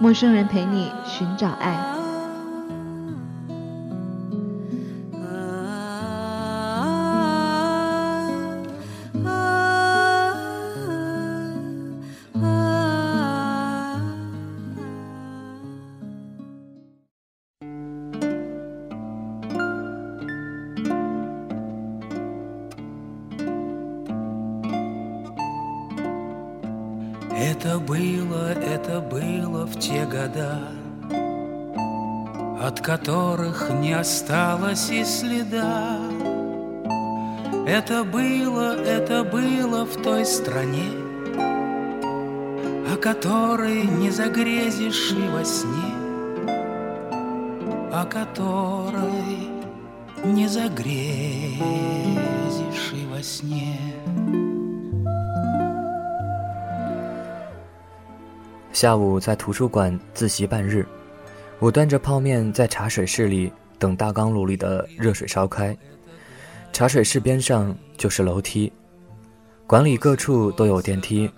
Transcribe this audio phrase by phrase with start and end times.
[0.00, 1.99] 陌生人陪你寻找爱。
[27.70, 30.58] Это было, это было в те года,
[32.60, 35.96] От которых не осталось и следа.
[37.68, 40.90] Это было, это было в той стране,
[42.92, 45.94] О которой не загрезишь и во сне,
[47.92, 49.48] О которой
[50.24, 51.60] не загрезишь
[52.94, 53.89] и во сне.
[58.72, 60.86] 下午在图书馆自习半日，
[61.58, 65.76] 我端着泡面在茶水室里等大缸炉里的热水烧开。
[66.72, 68.72] 茶水室边上就是楼梯，
[69.66, 71.28] 馆里各处都有电梯，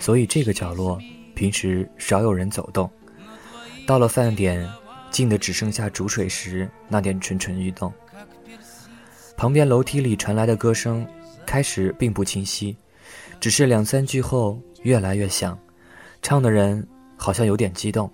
[0.00, 0.98] 所以这个角落
[1.34, 2.90] 平时少有人走动。
[3.86, 4.68] 到了饭点，
[5.10, 7.92] 静的只剩下煮水时那点蠢蠢欲动。
[9.36, 11.06] 旁边楼梯里传来的歌声，
[11.46, 12.76] 开始并不清晰，
[13.40, 15.56] 只是两三句后越来越响。
[16.22, 18.08] 唱的人好像有点激动，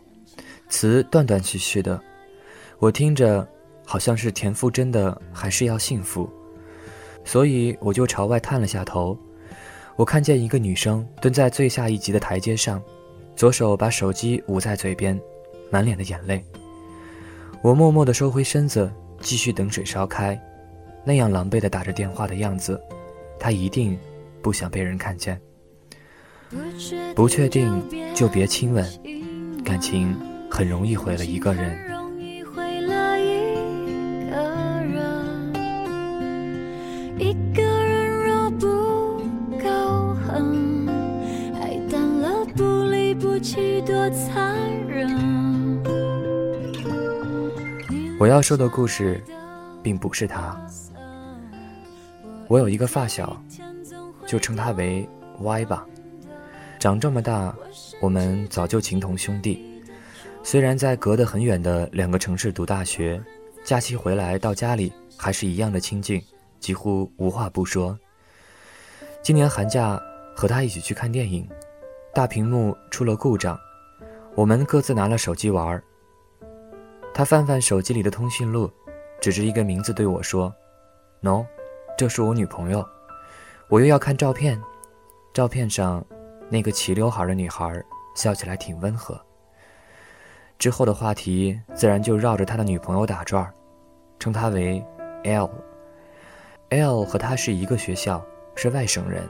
[0.69, 2.01] 词断断续续的，
[2.79, 3.47] 我听着
[3.85, 6.25] 好像是田馥甄的《还是要幸福》，
[7.23, 9.17] 所以我就朝外探了下头。
[9.95, 12.83] 我看见一个女生蹲在最下一级的台阶上，
[13.37, 15.21] 左手把手机捂在嘴边，
[15.71, 16.43] 满脸的眼泪。
[17.63, 20.41] 我默默地收回身子，继续等水烧开，
[21.05, 22.81] 那样狼狈地打着电话的样子，
[23.39, 23.99] 她一定
[24.41, 25.39] 不想被人看见。
[27.15, 27.83] 不确定
[28.15, 28.85] 就别亲吻，
[29.65, 30.17] 感情
[30.51, 31.87] 很容易毁了一个人。
[31.89, 34.37] 容易毁了一个
[34.85, 35.53] 人，
[37.19, 38.67] 一个人若不
[39.63, 40.87] 够狠，
[41.61, 45.19] 爱淡了不离不弃多残忍。
[48.19, 49.23] 我要说的故事，
[49.83, 50.59] 并不是他。
[52.49, 53.41] 我有一个发小，
[54.27, 55.07] 就称他为
[55.41, 55.87] Y 吧。
[56.79, 57.53] 长这么大，
[58.01, 59.83] 我们早就情同兄弟。
[60.45, 63.21] 虽然在隔得很远的两个城市读大学，
[63.65, 66.23] 假期回来到家里还是一样的亲近，
[66.61, 67.99] 几乎无话不说。
[69.21, 70.01] 今年寒假
[70.37, 71.49] 和他一起去看电影，
[72.15, 73.59] 大屏幕出了故障，
[74.37, 75.83] 我们各自拿了手机玩。
[77.13, 78.71] 他翻翻手机里的通讯录，
[79.21, 80.55] 指着一个名字对我说
[81.23, 81.45] ：“喏，
[81.97, 82.87] 这是我女朋友。”
[83.69, 84.63] 我又要看照片，
[85.35, 86.03] 照片上
[86.51, 87.83] 那个齐刘海的女孩
[88.15, 89.21] 笑起来挺温和。
[90.59, 93.53] 之后的话题自然就绕着他的女朋友打转，
[94.19, 94.85] 称她为
[95.25, 95.51] L。
[96.71, 99.23] L 和他是一个学校，是外省人。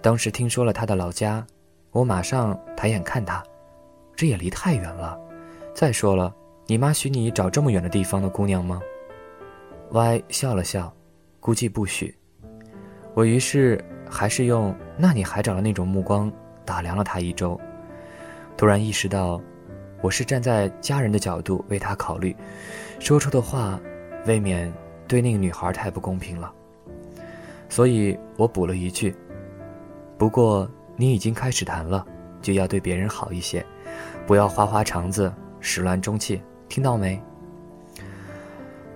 [0.00, 1.44] 当时听说了他的老家，
[1.90, 3.42] 我马上抬眼看他，
[4.14, 5.18] 这也离太远了。
[5.74, 6.34] 再说了。
[6.64, 8.80] 你妈许你找这么远的地方的姑娘吗
[9.90, 10.94] ？Y 笑了笑，
[11.40, 12.16] 估计不许。
[13.14, 16.30] 我于是还是用“那你还找了那种”目光
[16.66, 17.58] 打量了他一周，
[18.58, 19.40] 突然意识到，
[20.02, 22.36] 我是站在家人的角度为他考虑，
[22.98, 23.80] 说出的话
[24.26, 24.70] 未免
[25.08, 26.52] 对那个女孩太不公平了。
[27.70, 29.16] 所以我补了一句
[30.18, 32.06] ：“不过你已经开始谈了，
[32.42, 33.64] 就要对别人好一些，
[34.26, 37.18] 不要花花肠子，始乱终弃。”听到没？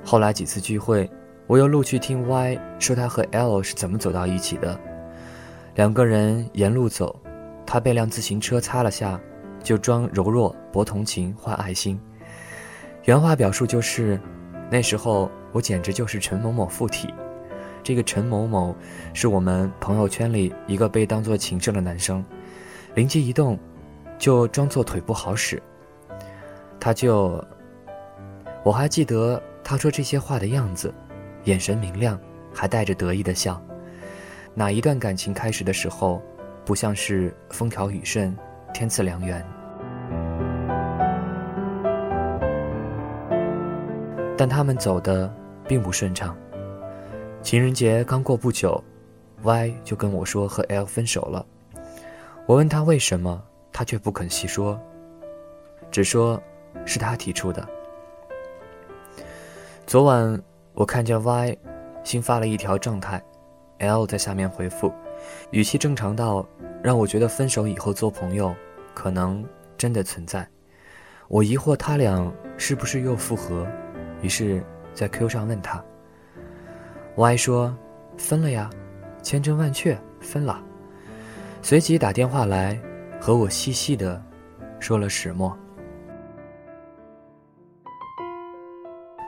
[0.04, 1.10] 后来几次聚会，
[1.46, 4.78] 我又陆续听 Y 说他和 L 是怎么走到一起的。
[5.76, 7.20] 两个人沿路走，
[7.66, 9.20] 他被辆自行车擦了下，
[9.62, 12.00] 就装柔弱、博同情、换爱心。
[13.04, 14.18] 原话表述就是：
[14.70, 17.12] 那时候我简直就是陈某某附体。
[17.82, 18.74] 这个陈某某
[19.12, 22.24] 是我们朋友圈里一个被当作情圣的男生，
[22.94, 23.58] 灵机一动，
[24.18, 25.62] 就装作腿不好使。
[26.80, 27.44] 他就，
[28.64, 30.92] 我还记得他说这些话的样子，
[31.44, 32.18] 眼神明亮，
[32.50, 33.62] 还带着得意的笑。
[34.58, 36.22] 哪一段感情开始的时候，
[36.64, 38.34] 不像是风调雨顺、
[38.72, 39.44] 天赐良缘？
[44.34, 45.30] 但他们走的
[45.68, 46.34] 并不顺畅。
[47.42, 48.82] 情人节刚过不久
[49.42, 51.44] ，Y 就跟我说和 L 分手了。
[52.46, 54.80] 我问他为什么，他却不肯细说，
[55.90, 56.42] 只说
[56.86, 57.68] 是他提出的。
[59.86, 60.42] 昨晚
[60.72, 61.54] 我看见 Y
[62.04, 63.22] 新发了一条状态
[63.78, 64.92] ，L 在下面回复，
[65.50, 66.46] 语气正常到
[66.82, 68.54] 让我觉得分手以后做朋友
[68.94, 69.44] 可能
[69.76, 70.46] 真的存在。
[71.28, 73.66] 我疑惑他俩是不是又复合，
[74.22, 74.62] 于是，
[74.94, 75.84] 在 Q 上问他。
[77.16, 77.76] Y 说
[78.16, 78.70] ：“分了呀，
[79.22, 80.62] 千真万确分了。”
[81.62, 82.80] 随即打电话来，
[83.20, 84.22] 和我细细的
[84.78, 85.56] 说了始末。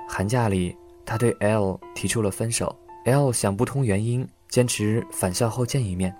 [0.09, 2.75] 寒假里，他对 L 提出了分手
[3.07, 6.15] ，L 想不通原因，坚持返校后见一面。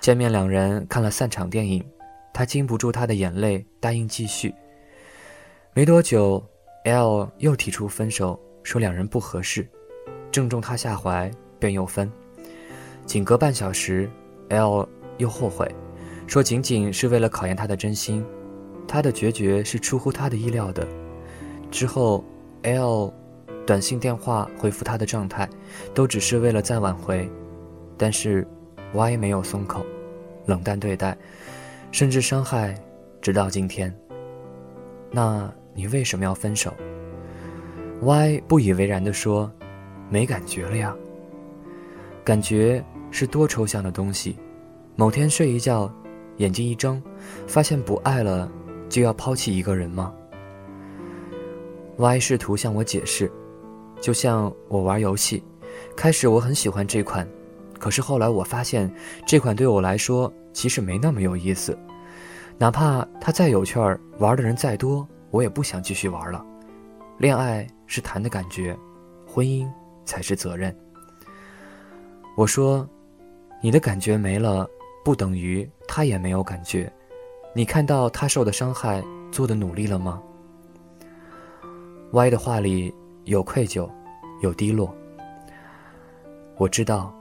[0.00, 1.84] 见面，两人看了散场电影，
[2.32, 4.54] 他禁不住他的眼泪，答应继续。
[5.74, 6.44] 没多久
[6.84, 9.68] ，L 又提出分手，说两人不合适，
[10.30, 12.10] 正中他下怀，便又分。
[13.06, 14.08] 仅隔半小时
[14.50, 15.68] ，L 又后悔，
[16.26, 18.24] 说仅仅是为了考验他的真心，
[18.86, 20.86] 他的决绝是出乎他的意料的。
[21.70, 22.24] 之后
[22.62, 23.12] ，L
[23.68, 25.46] 短信、电话回复他的状态，
[25.92, 27.30] 都只是为了再挽回，
[27.98, 28.48] 但是
[28.94, 29.84] Y 没有松口，
[30.46, 31.14] 冷淡对待，
[31.92, 32.74] 甚至伤害，
[33.20, 33.94] 直到今天。
[35.10, 35.52] 那。
[35.74, 36.74] 你为什么要分手
[38.02, 39.48] ？Y 不以为然地说
[40.10, 40.92] ：“没感觉了呀。
[42.24, 44.36] 感觉是多抽象的东西。
[44.96, 45.88] 某天睡一觉，
[46.38, 47.00] 眼睛一睁，
[47.46, 48.50] 发现不爱了，
[48.88, 50.12] 就要抛弃一个人吗
[51.96, 53.30] ？”Y 试图向我解释，
[54.00, 55.42] 就像我玩游戏，
[55.96, 57.28] 开始我很喜欢这款，
[57.78, 58.90] 可是后来我发现
[59.26, 61.76] 这款对我来说其实没那么有意思，
[62.56, 65.06] 哪怕它再有趣儿，玩的人再多。
[65.30, 66.42] 我也不想继续玩了，
[67.18, 68.74] 恋爱是谈的感觉，
[69.26, 69.68] 婚姻
[70.06, 70.74] 才是责任。
[72.34, 72.88] 我说，
[73.60, 74.66] 你的感觉没了，
[75.04, 76.90] 不等于他也没有感觉。
[77.54, 80.22] 你看到他受的伤害，做的努力了吗
[82.12, 82.94] 歪的话里
[83.28, 83.86] 有愧疚，
[84.40, 84.94] 有低落。
[86.56, 87.14] 我知道，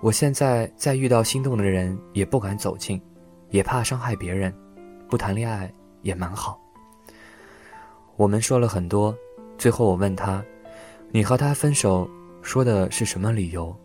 [0.00, 3.02] 我现在再遇到心动的人，也不敢走近，
[3.50, 4.54] 也怕伤害别人，
[5.08, 5.72] 不谈恋爱
[6.02, 6.60] 也蛮好。
[8.14, 9.12] 我们说了很多，
[9.58, 10.42] 最后我问他
[11.10, 12.08] ：“你和他分手
[12.40, 13.76] 说的是什么理由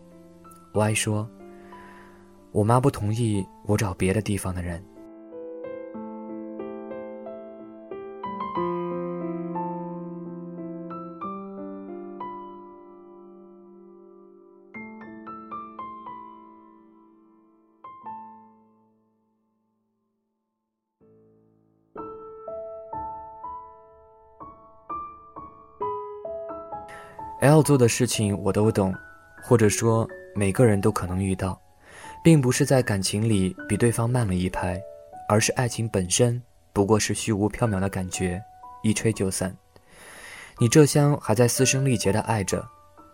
[0.72, 1.28] ？”Y 说
[2.52, 4.80] ：“我妈不同意我找别的地方的人。”
[27.40, 28.94] L 做的事情我都懂，
[29.42, 31.58] 或者说每个人都可能遇到，
[32.22, 34.78] 并不是在感情里比对方慢了一拍，
[35.26, 36.40] 而是爱情本身
[36.74, 38.42] 不过是虚无缥缈的感觉，
[38.82, 39.56] 一吹就散。
[40.58, 42.62] 你这厢还在嘶声力竭的爱着，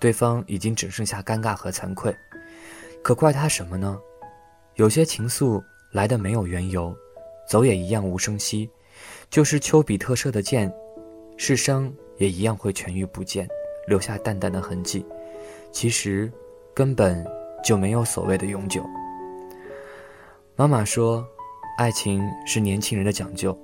[0.00, 2.12] 对方已经只剩下尴尬和惭愧，
[3.04, 3.96] 可怪他什么呢？
[4.74, 5.62] 有些情愫
[5.92, 6.92] 来的没有缘由，
[7.48, 8.68] 走也一样无声息，
[9.30, 10.74] 就是丘比特射的箭，
[11.36, 13.48] 是伤也一样会痊愈不见。
[13.86, 15.04] 留下淡淡的痕迹，
[15.70, 16.30] 其实
[16.74, 17.24] 根本
[17.62, 18.84] 就没有所谓的永久。
[20.54, 21.24] 妈妈说，
[21.78, 23.56] 爱情是年轻人的讲究，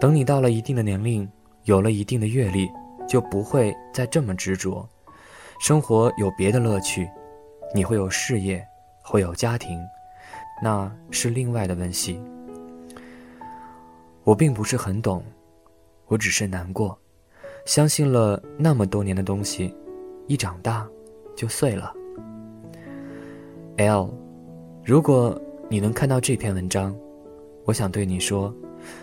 [0.00, 1.28] 等你到了一定的年龄，
[1.64, 2.70] 有了一定的阅历，
[3.08, 4.88] 就不会再这么执着。
[5.58, 7.08] 生活有别的乐趣，
[7.74, 8.64] 你会有事业，
[9.02, 9.80] 会有家庭，
[10.62, 12.22] 那是另外的温馨。
[14.22, 15.24] 我并不是很懂，
[16.06, 16.96] 我只是难过。
[17.68, 19.74] 相信了那么多年的东西，
[20.26, 20.88] 一长大
[21.36, 21.92] 就碎了。
[23.76, 24.08] L，
[24.82, 26.96] 如果你能看到这篇文章，
[27.66, 28.54] 我想对你说，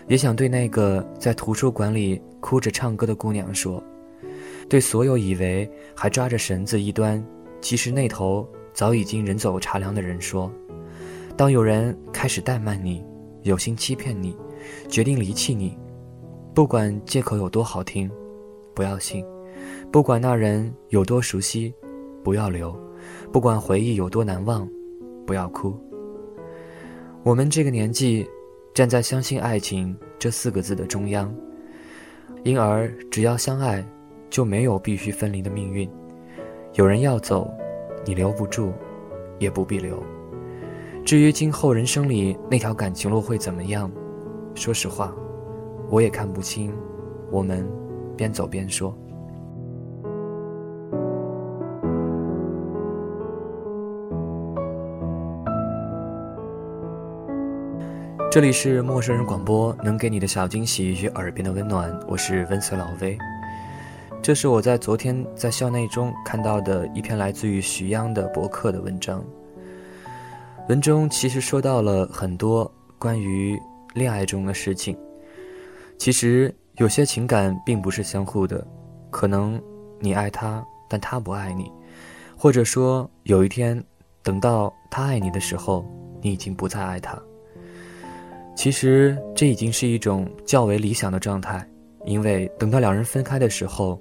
[0.08, 3.80] 也想对那个在图书馆里哭着唱歌的姑娘说，
[4.68, 7.24] 对所有以为还抓着绳子一端，
[7.60, 8.44] 其实那头
[8.74, 10.50] 早已经人走茶凉的人说：
[11.36, 13.04] 当有人开始怠慢你，
[13.42, 14.36] 有心欺骗你，
[14.88, 15.78] 决定离弃你，
[16.52, 18.10] 不管借口有多好听。
[18.76, 19.24] 不要信，
[19.90, 21.72] 不管那人有多熟悉，
[22.22, 22.78] 不要留；
[23.32, 24.68] 不管回忆有多难忘，
[25.26, 25.74] 不要哭。
[27.22, 28.28] 我们这个年纪，
[28.74, 31.34] 站在相信爱情这四个字的中央，
[32.44, 33.82] 因而只要相爱，
[34.28, 35.90] 就没有必须分离的命运。
[36.74, 37.50] 有人要走，
[38.04, 38.74] 你留不住，
[39.38, 40.02] 也不必留。
[41.02, 43.90] 至于今后人生里那条感情路会怎么样，
[44.54, 45.16] 说实话，
[45.88, 46.70] 我也看不清。
[47.30, 47.66] 我们。
[48.16, 48.96] 边走边说。
[58.28, 63.16] 这里是陌生人广播，能给你的小惊喜与耳边的温暖，我是温随老威。
[64.22, 69.24] 这是我在昨天在校内中看到的一篇来自于徐央的博客的文章。
[70.68, 73.58] 文中其实说到了很多关于
[73.94, 74.98] 恋爱中的事情。
[75.96, 78.64] 其实有些情感并不是相互的，
[79.10, 79.60] 可能
[79.98, 81.72] 你爱他，但他不爱你，
[82.36, 83.82] 或者说有一天
[84.22, 85.86] 等到他爱你的时候，
[86.20, 87.18] 你已经不再爱他。
[88.54, 91.66] 其实这已经是一种较为理想的状态，
[92.04, 93.98] 因为等到两人分开的时候，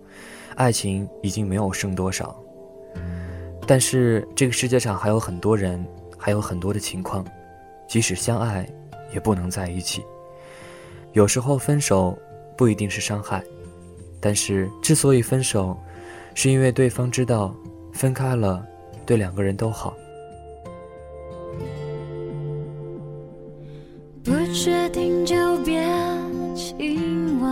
[0.55, 2.37] 爱情已经没有剩多少。
[3.65, 5.85] 但是这个世界上还有很多人，
[6.17, 7.25] 还有很多的情况，
[7.87, 8.67] 即使相爱，
[9.13, 10.03] 也不能在一起。
[11.13, 12.17] 有时候分手
[12.57, 13.43] 不一定是伤害，
[14.19, 15.77] 但是之所以分手，
[16.33, 17.55] 是因为对方知道
[17.91, 18.65] 分开了，
[19.05, 19.93] 对两个人都好。
[24.23, 25.85] 不确定就别
[26.55, 27.51] 亲吻，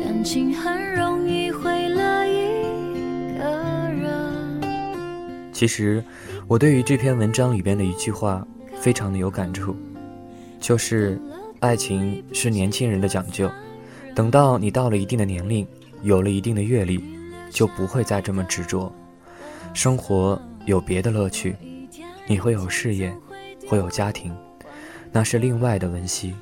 [0.00, 3.44] 感情很容易毁了一个
[3.90, 4.62] 人。
[5.52, 6.04] 其实，
[6.46, 8.46] 我对于这篇文章里边的一句话
[8.78, 9.74] 非常的有感触，
[10.60, 11.20] 就是
[11.58, 13.50] 爱情是年轻人的讲究，
[14.18, 15.64] 等到你到了一定的年龄，
[16.02, 17.00] 有了一定的阅历，
[17.52, 18.92] 就不会再这么执着。
[19.72, 21.54] 生活有别的乐趣，
[22.26, 23.14] 你会有事业，
[23.68, 24.36] 会有家庭。
[25.12, 26.34] 那是另外的温馨。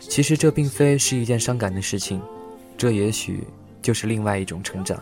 [0.00, 2.20] 其实这并非是一件伤感的事情，
[2.76, 3.42] 这也许
[3.80, 5.00] 就是另外一种成长，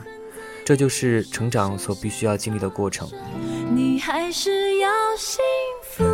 [0.65, 3.11] 这就是成长所必须要经历的过程。
[3.75, 5.43] 你还是要幸
[5.83, 6.05] 福，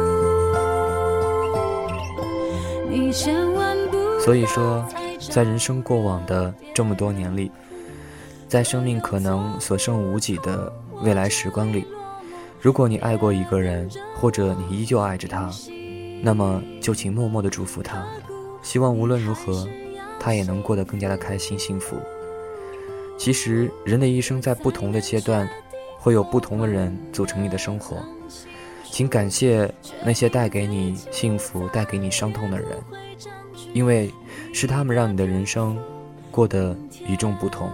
[2.88, 4.82] 你千万不所以说，
[5.30, 7.50] 在人生过往的这么多年里，
[8.48, 11.84] 在生命可能所剩无几的未来时光里，
[12.60, 15.50] 如果你爱过一个人，或者你依旧爱着他。
[16.22, 18.02] 那么就请默默的祝福他，
[18.62, 19.68] 希望无论如何，
[20.18, 21.96] 他也能过得更加的开心幸福。
[23.18, 25.48] 其实人的一生在不同的阶段，
[25.98, 27.98] 会有不同的人组成你的生活，
[28.90, 29.70] 请感谢
[30.04, 32.68] 那些带给你幸福、带给你伤痛的人，
[33.74, 34.10] 因为
[34.56, 35.76] 是他们让你的人生
[36.30, 36.74] 过得
[37.06, 37.70] 与众不同。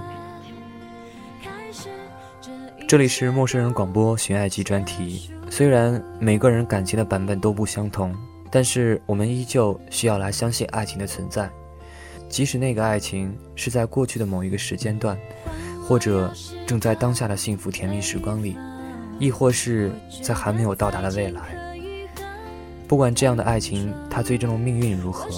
[2.89, 8.13] 这里是陌生人广播寻爱记专题，虽然每个人感情的版本都不相同。
[8.51, 11.49] 但是我们依旧需要来相信爱情的存在，
[12.29, 15.17] 即使那个爱情是在过去的某一个时间段，
[15.87, 16.35] 或者
[16.67, 18.59] 正在当下的幸福甜蜜时光里，
[19.21, 21.41] 亦或是在还没有到达的未来。
[22.89, 25.31] 不管这样的爱情它最终的命运如何，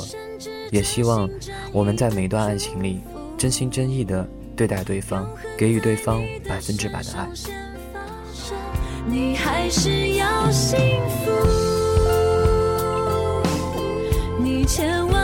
[0.75, 1.31] 也希望
[1.73, 3.01] 我们在每段爱情里
[3.39, 5.25] 真心真意的对待对方，
[5.57, 7.29] 给予对方百分之百的爱。
[9.07, 10.77] 你还是要幸
[11.25, 11.31] 福。
[14.67, 15.24] 千万